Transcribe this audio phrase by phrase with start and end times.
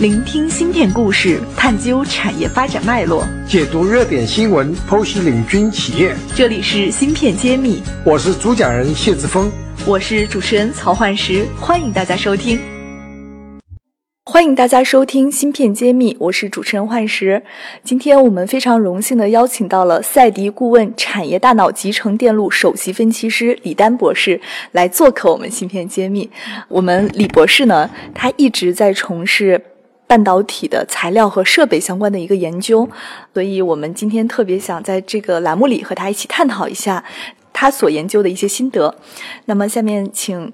[0.00, 6.16] 聆听芯片故事，探究产业发展脉络，解读热点新闻，剖析领军企业。
[6.34, 9.52] 这里是芯片揭秘，我是主讲人谢志峰，
[9.86, 12.58] 我是主持人曹焕石，欢迎大家收听。
[14.24, 17.42] 欢迎大家收听《芯片揭秘》，我是主持人幻石。
[17.84, 24.40] 今天我们非常荣幸的邀请到了赛迪顾问产业大脑集成电路首席分析师李丹博士
[24.72, 26.24] 来做客我们《芯片揭秘》。
[26.68, 29.62] 我们李博士呢，他一直在从事
[30.10, 32.88] 半导体的材料和设备相关的一个研究，
[33.32, 37.04] 所以我们今天特别想在这个栏目里和他一起探讨一下
[37.52, 38.92] 他所研究的一些心得。
[39.44, 40.52] 那么，下面请。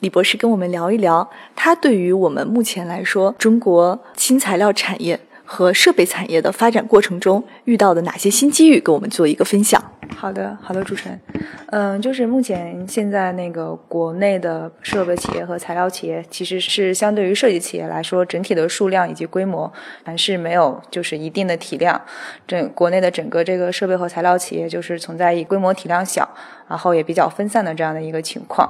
[0.00, 9.82] 李博士跟我们聊一聊，他对于我们目前来说，中国新材料产业和设备产业的发展过程中遇到的哪些新机遇，跟我们做一个分享。
[10.16, 11.20] 好的，好的，主持人，
[11.66, 19.70] 嗯，就是目前现在那个国内的设备企业和材料企业，其实是相对于设计企业来说，整体的数量以及规模
[20.02, 22.00] 还是没有就是一定的体量。
[22.46, 26.28] 整国内的整个这个设备和材料企业，就是存在以规模体量小。
[26.66, 28.66] 然后也比较分散的这样的一个情况。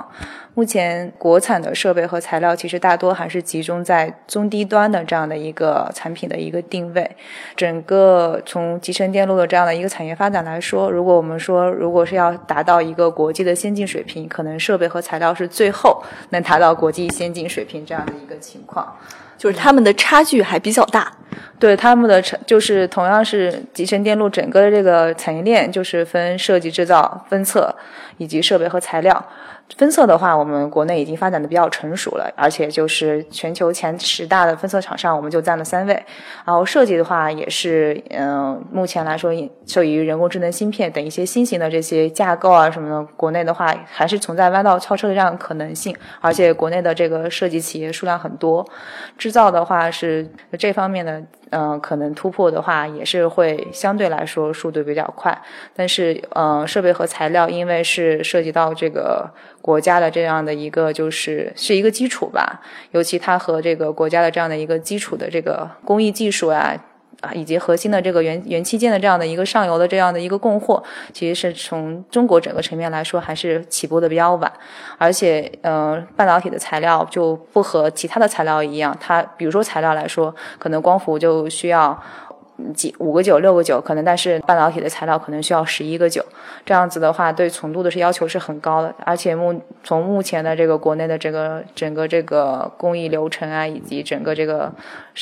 [0.55, 7.09] 目前国产的设备和材料其实大多还是集中在中低端的这样的一个产品的一个定位。
[7.55, 18.94] 整个从集成电路的这样的一个产业发展来说，如果我们说如果是要达到一个国际的先进水平，可能设备和材料是最后能达到国际先进水平这样的一个情况。
[19.39, 21.11] 就是他们的差距还比较大，
[21.58, 27.75] 对他们的就是同样是集成电路整个的这个产业链，就是分设计、制造、分测
[28.19, 29.25] 以及设备和材料。
[29.77, 35.95] 分测的话，我们国内已经发展的比较成熟了，而且就是全球前十大的分测厂商，我们就占了三位。
[36.45, 39.33] 然后设计的话，也是嗯，目前来说
[39.67, 45.97] 受益于人工智能芯片等一些新型的这些架构啊什么的，国内的话还是存在弯道超车的这样可能性。
[46.20, 48.65] 而且国内的这个设计企业数量很多，
[49.19, 51.20] 制造的话是这方面的。
[51.51, 55.41] 嗯，可能突破的话也是会相对来说速度比较快，
[55.73, 59.31] 但是嗯，设备和材料因为是涉及到这个
[59.67, 62.61] 国家的这样的一个就是是一个基础吧，
[62.91, 66.77] 尤其它和这个国家的这样的一个基础的这个工艺技术啊。
[67.20, 74.52] 啊，以及核心的这个元元器件的这样的一个上游的这样的一个供货，其实是从中国整个层面来说，还是起步的比较晚。
[74.98, 81.98] 而且，呃，半导体的材料就不和其他的材料一样，它比如说材料来说，可能光伏就需要。
[82.73, 86.25] 几五个九六个九可能，但是半导体的材料可能需要十一个九，
[86.65, 88.95] 这样子的话，对纯度的是要求是很高的。
[89.05, 94.73] 而且目从目前的这个国内的这个整个这个工艺流程啊，以及整个这个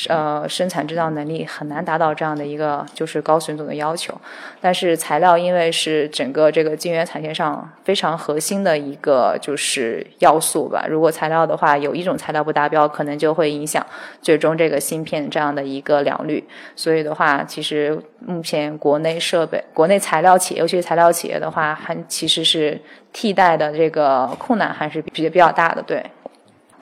[0.09, 4.13] 呃生产制造能力，很难达到这样的一个就是高水准的要求。
[4.61, 13.83] 但是材料因为是整个这个晶圆产线上非常核心的一个就是要素吧，如果材料的话有一种材料不达标，可能就会影响
[14.21, 16.47] 最终这个芯片这样的一个良率。
[16.75, 17.22] 所以的话。
[17.23, 22.79] 啊，其实目前国内设备、国内材料企业，尤其是材料企业的话，还其实是
[23.13, 25.81] 替代的这个困难还是比较比较大的。
[25.81, 26.03] 对，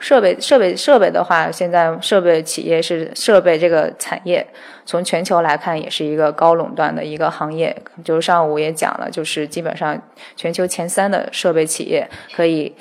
[0.00, 4.44] 设备、设备、设备的话，现在设备企业是设备这个产业，
[4.84, 7.76] 从全球来看也是一个高垄断的一个行业。
[8.04, 9.96] 就是上午也讲了，就是基本上
[10.34, 12.74] 全球前三的设备企业可以。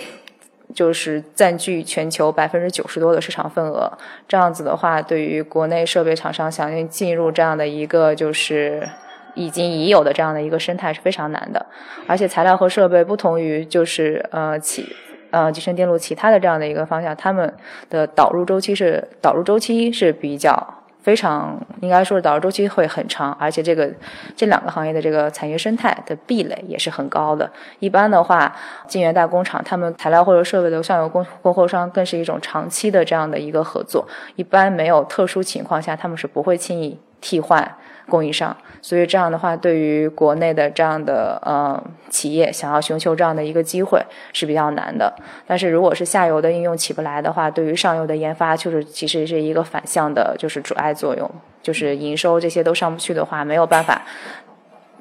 [0.74, 3.92] 就是占据全球百分之九十多的市场份额，
[4.28, 8.88] 这样子的话，对于国内设备厂商想要进入这样的一个就是
[9.36, 11.66] 已经已有的这样的一个生态是非常难的。
[12.08, 14.96] 而且材料和设备不同于就是呃其
[15.30, 17.54] 呃集成电路其他的这样的一个方向，他们
[17.90, 20.81] 的导入周期是导入周期是比较。
[21.02, 23.92] 非常应该说是导入周期会很长，而且这个
[24.36, 27.52] 这两个行业的这个产业生态的壁垒也是很高的。
[27.80, 28.56] 一般的话，
[28.88, 37.76] 晶圆代工厂他们材料或者设备的上游供供货商更是一种长期的这样的一个合作，一般没有特殊情况下，他们是不会轻易替换。
[38.12, 45.14] 供应商，所以这样的话，对于国内的这样的呃企业，想要寻求这样的一个机会是比较难的。
[45.48, 51.32] 但是如果是下游的应用起不来的话，对于上游的研发，就是其实是一个反向的，就是阻碍作用，
[51.64, 54.02] 就是营收这些都上不去的话，没有办法。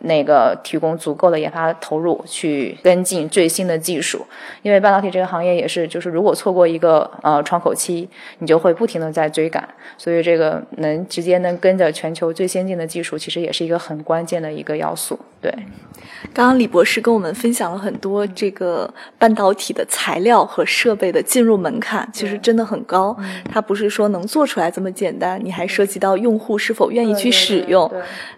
[0.01, 4.25] 那个提供足够的研发投入去跟进最新的技术，
[4.63, 8.09] 因为半导体这个行业也是，就是如果错过一个呃窗口期，
[8.39, 9.69] 你就会不停的在追赶，
[9.99, 15.19] 所以这个能直接能跟着全球最先进的技术，其实也是一个很关键的一个要素。
[15.43, 15.51] 对，
[16.35, 23.17] 刚刚李博士跟我们分享了很多这个半导体的材料和设备的进入门槛，其实真的很高，
[23.51, 27.91] 它不是说能做出来这么简单，你还涉及到用户是否愿意去使用。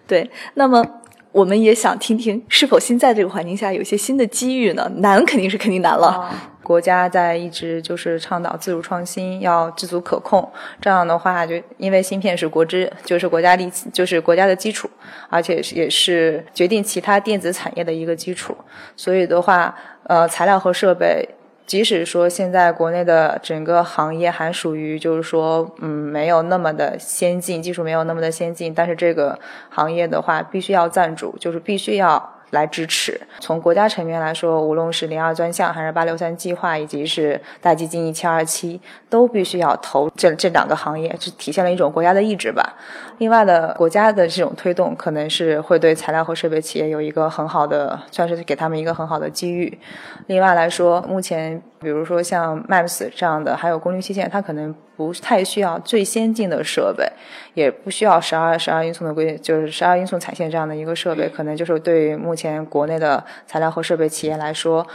[0.07, 0.85] 对，那么。
[1.33, 4.91] 我们也想听听，是否新在这个环境下有一些新的机遇呢？
[4.97, 6.31] 难肯定是肯定难了。
[6.63, 10.47] 国家在一直就是倡导自主创新，要自主可控。
[10.81, 14.89] 这样的话，就因为芯片是国之，就是国家力，就是国家的基础，
[15.29, 18.57] 而且也是决定其他电子产业的一个基础。
[18.97, 19.75] 所以的话，
[20.05, 21.29] 呃，材料和设备。
[21.67, 29.39] 即使说现在国内的整个行业还属于就是说，嗯，没有那么的先进，技术没有那么的先进，但是这个
[29.71, 32.42] 行业的话，必须要赞助，就是必须要。
[32.53, 33.21] 来支持。
[33.41, 42.77] 从国家层面来说，无论是零二专项，还是八六三计划，以及是大基金一七二七，都必须要投这这两个行业，是体现了一种国家的意志吧。
[43.19, 49.79] 另外的，国家的这种推动，可能是会对材料和设备企业有一个很好的，算是给他们一个很好的机遇。
[50.27, 54.75] 另外来说，目前比如说像 MAPS 这样的，还有功率器件，它可能。
[54.95, 57.11] 不太需要最先进的设备，
[57.55, 64.87] 也不需要十二十二英寸的规，就是十二英寸彩线这样的一个设备，可能就是对目前国内的材料和设备企业来说，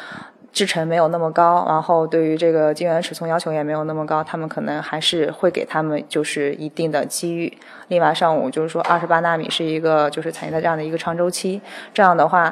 [0.57, 7.55] 制程没有那么高，然后对于这个晶圆尺寸要求也没有那么高，他们可能还是会给他们就是一定的机遇。
[7.89, 11.61] 另外，上午就是说二十八纳米是一个就是产业的这样的一个长周期，
[11.93, 12.51] 这样的话，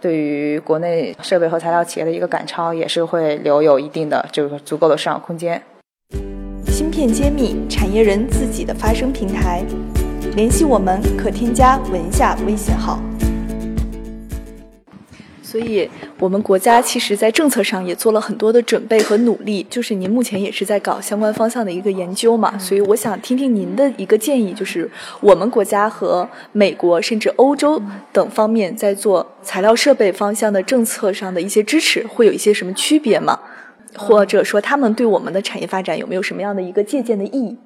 [0.00, 5.62] 对于国内设备和材料企业的一个赶超，也是会留有一定的就是足够的市场空间。
[6.66, 9.62] 芯片揭秘，产业人自己的发声平台。
[10.34, 12.98] 联系我们可添加文下微信号。
[15.54, 19.64] 所以，我们国家其实在政策上也做了很多的准备和努力。
[19.70, 24.90] 就是您目前也是在搞相关方向的一个研究嘛，所以我想听听您的一个建议，就是
[25.20, 27.80] 我们国家和美国甚至欧洲
[28.12, 33.38] 等方面在做材料设备方向的政策上的一些支持，会有一些什么区别吗？
[33.96, 37.56] 或者说，他们对我们的产业发展有没有什么样的一个借鉴的意义？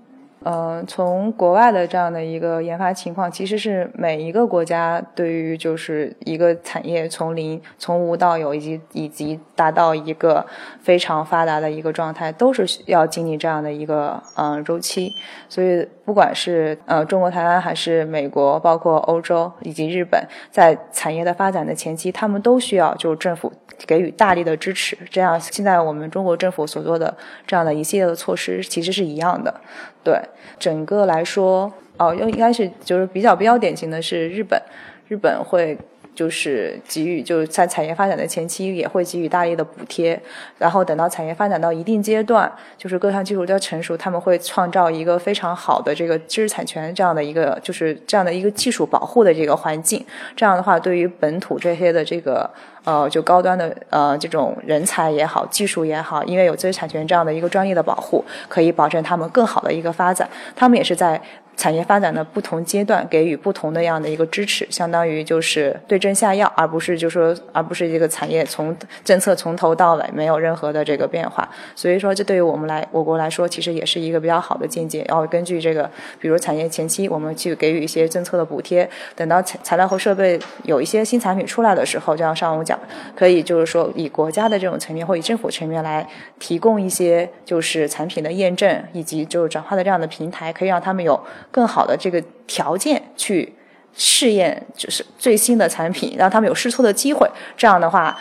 [0.44, 10.46] 嗯，从国外的这样的一个研发情况，其实是每一个国家对于就是一个产业从零从无到有，以及以及达到一个
[10.81, 15.12] 非常发达的一个状态，都是要经历这样的一个嗯周期。
[15.49, 23.52] 所以，不管是呃中国台湾，还是美国，包括欧洲以及日本，在产业的发展的前期，他们都需要就政府。
[23.86, 27.16] 给予大力的支持，这样现在我们中国政府所做的
[27.46, 29.54] 这样的一系列的措施，其实是一样的。
[30.02, 30.20] 对
[30.58, 34.60] 整个来说，哦，应应该是就是比较比较典型的是日本，
[35.08, 35.78] 日本会。
[36.18, 40.20] 就是给予，就是在产业发展的前期也会给予大力的补贴，
[40.58, 50.04] 然后等到产业发展到一定阶段，就是各项技术都成熟，他们会创造一个非常好的这个知识产权这样的一个，就是这样的一个技术保护的这个环境。
[50.34, 52.50] 这样的话，对于本土这些的这个
[52.82, 60.28] 呃，就高端的呃这种人才也好，技术也好，因为有知识产权这样的一个专业的保护，可以保证他们更好的一个发展。
[60.56, 61.22] 他们也是在。
[61.58, 68.75] 产业发展的不同阶段给予不同的样的一个支持，相当于就是对症下药，而不是就说，而不是这个产业从
[69.05, 71.49] 政策从头到尾没有任何的这个变化。
[71.75, 75.05] 所以说，这对于我们来我国来说，其实也是一个比较好的见解。
[75.08, 75.90] 然后根据这个，
[76.20, 82.78] 比如产业前期我们去给予一些政策的补贴，等到材材料和设备有一些新产品出来的时候，就像上午讲，
[83.16, 86.08] 可以就是说以国家的这种层面或以政府层面来
[86.38, 91.19] 提供一些就是产品的验证以及就是转化的这样的平台，可以让他们有。
[91.50, 93.54] 更好的这个条件去
[93.94, 97.30] 试验，就是最新的产品，让他们有试错的机会。
[97.56, 98.18] 这样的话。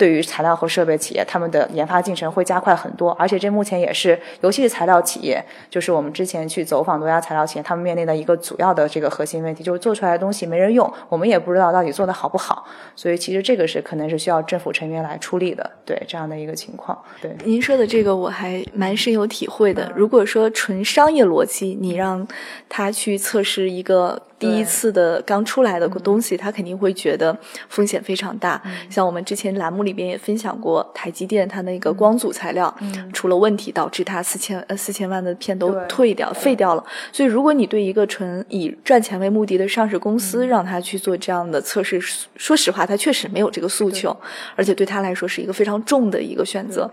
[0.00, 12.64] 对于材料和设备企业，他们的研发进程会加快很多，而且这目前也是，尤其是材料企业，就是我们之前去走访多家材料企业，他们面临的一个主要的这个核心问题，就是做出来的东西没人用，我们也不知道到底做的好不好，
[12.96, 16.98] 所以其实这个是可能是需要政府成员来出力的，对这样的一个情况。
[17.20, 19.92] 对，您说的这个我还蛮深有体会的。
[19.94, 22.26] 如果说纯商业逻辑，你让
[22.70, 24.22] 他去测试一个。
[24.40, 28.60] 第一次的刚出来的东西，他肯定会觉得风险非常大。
[28.88, 32.74] 像我们之前栏目里边也分享过，台积电它那个光阻材料
[33.12, 36.82] 出了问题，导致它四千呃四千万的片都退掉废掉了。
[37.12, 42.00] 所以，如果你对一个纯以赚钱为目的的上市公司，让他去做这样的测试，
[42.36, 44.16] 说实话，他确实没有这个诉求，
[44.56, 46.90] 而且对他来说是一个非常重的一个选择。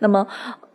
[0.00, 0.26] 那么。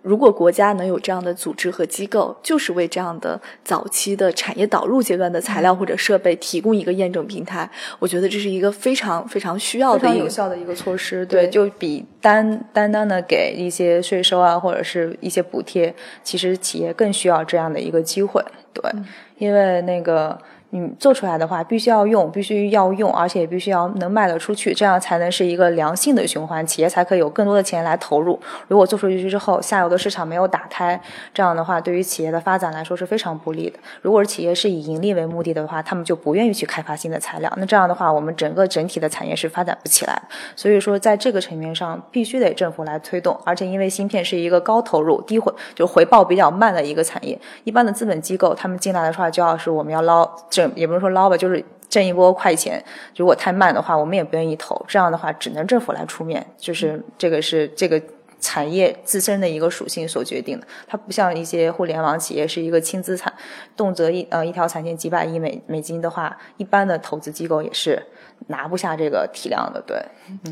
[0.03, 7.67] 如果国家能有这样的组织和机构，就是为这样的早期的产业导入阶段的材料或者设备提供一个验证平台，
[7.99, 11.25] 我觉得这是一个非常非常需要的、有效的一个措施。
[11.25, 18.43] 对，就比单单单的给一些税收啊，或者是一些补贴，其实企业更需要这样的一个机会。
[18.73, 18.83] 对，
[19.37, 20.37] 因为那个。
[20.75, 28.39] 你做出来的话，必须要用，必须要用，而且必须要能卖得出去，这样才能是一个良性的循环，企业才可以有更多的钱来投入。
[28.67, 30.99] 如果做出去之后，下游的市场没有打开，
[31.31, 33.77] 这样的话，对于企业的发展来说是非常不利的。
[34.01, 40.19] 如果是企业是以盈利为目的的话，他们就不愿意去开发新的材料，那这样的话，我们整个整体的产业是发展不起来。
[40.55, 50.27] 所以说，在这个层面上，必须得政府来推动，而且因为芯片是一个高投入、低回就回报比较慢的一个产业，一般的资本机构他们进来的话，就要是我们要捞
[50.67, 50.79] 这。
[50.79, 52.83] 也不是说捞吧，就是挣一波快钱。
[53.15, 54.83] 如果太慢的话，我们也不愿意投。
[54.87, 56.45] 这样的话，只能政府来出面。
[56.57, 58.01] 就是这个是这个
[58.39, 60.67] 产业自身的一个属性所决定的。
[60.87, 63.31] 它不像一些互联网企业是一个轻资产，
[63.77, 68.01] 动辄一呃一条产线几百亿美美金的话，一般的投资机构也是
[68.47, 69.81] 拿不下这个体量的。
[69.85, 70.03] 对，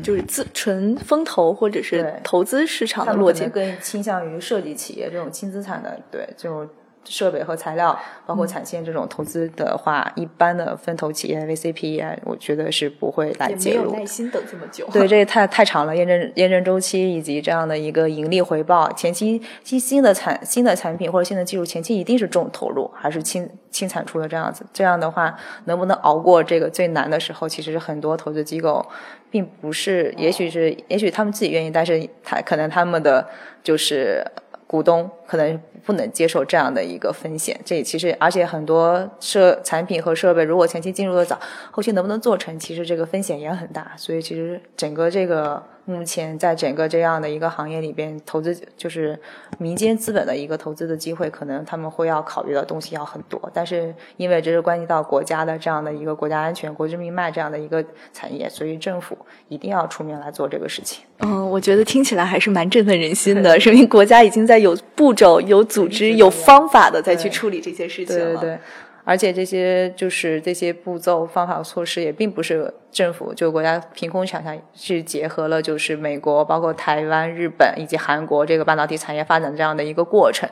[0.02, 5.98] 就是自纯风投或者是投资市场的逻辑，更倾向于设计企业这种轻资产的。
[6.10, 6.68] 对，就。
[7.04, 13.90] 设备和材料，包括产线这种投资的话，一般的分投企业 VCPE，我觉得是不会来介入。
[13.90, 14.88] 没有耐心等这么久。
[14.92, 24.64] 对，这也太太长了，验证验证周期以及这样的一个盈利回报，前期新新的产新的产品或者新的技术前期一定是重投入，还是轻轻产出的这样子。
[24.72, 27.48] 这样的话，能不能熬过这个最难的时候？
[27.48, 28.84] 其实很多投资机构
[29.28, 33.26] 并不是，也许是也许他们自己愿意，但是他可能他们的
[33.64, 34.24] 就是。
[34.72, 41.38] 股东可能不能接受这样的一个风险，这其实而且很多设产品和设备，如果前期进入的早，
[41.70, 43.92] 后期能不能做成，其实这个风险也很大。
[43.98, 45.62] 所以其实整个这个。
[45.84, 49.18] 目前在整个这样的一个行业里边，投资就是
[49.58, 53.50] 民间资本的一个投资的机会，可能他们会要考虑的东西要很多。
[53.52, 61.04] 但是因为这是关系到国家的这样的一个国家安全、国之命脉这样的一个产业，所以政府一定要出面来做这个事情。
[61.18, 68.40] 嗯，我觉得听起来还是蛮振奋人心的，说明国家已经在有步骤、有组织、有方法的再去处理这些事情了。
[68.40, 68.58] 对对。
[69.04, 80.48] 而且这些就是这些步骤、方法、措施也并不是政府就国家凭空想象，是结合了就是美国、包括台湾、日本以及韩国这个半导体产业发展这样的一个过程，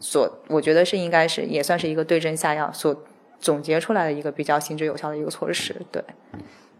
[0.00, 3.04] 所我觉得是应该是也算是一个对症下药所
[3.38, 5.76] 总结出来的一个比较行之有效的一个措施。
[5.92, 6.02] 对，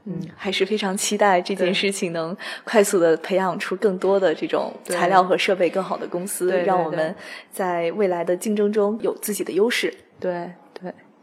[0.07, 7.15] 嗯，还是非常期待这件事情能快速的培养出更多的这种材料和设备更好的公司，让我们
[7.53, 9.95] 在未来的竞争中有自己的优势。
[10.19, 10.51] 对。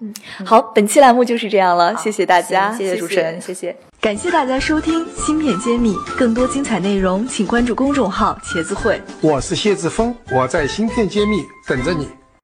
[0.01, 0.13] 嗯，
[0.46, 9.01] 好，本期栏目就是这样了，谢谢大家，谢谢主持人，谢谢，感谢大家收听《芯片揭秘》，更多精彩内容请关注公众号“茄子会”。
[9.22, 12.08] 我是谢志峰，我在《芯片揭秘》等着你。